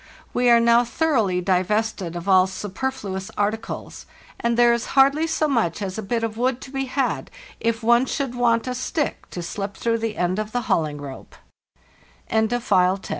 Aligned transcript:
We 0.33 0.49
are 0.49 0.59
now 0.59 0.83
thoroughly 0.83 1.41
divested 1.41 2.15
of 2.15 2.27
all 2.27 2.47
super 2.47 2.89
fluous 2.89 3.29
articles, 3.37 4.07
and 4.39 4.57
there 4.57 4.73
is 4.73 4.87
hardly 4.97 5.27
so 5.27 5.47
much 5.47 5.79
as 5.79 5.99
a 5.99 6.01
bit 6.01 6.23
of 6.23 6.37
wood 6.39 6.59
to 6.61 6.71
be 6.71 6.85
had 6.85 7.29
if 7.59 7.83
one 7.83 8.07
should 8.07 8.33
want 8.33 8.65
a 8.65 8.73
stick 8.73 9.29
to 9.29 9.43
slip 9.43 9.77
through 9.77 9.99
the 9.99 10.17
end 10.17 10.39
of 10.39 10.53
the 10.53 10.71